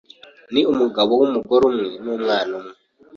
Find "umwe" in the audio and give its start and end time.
1.69-1.89, 2.59-2.73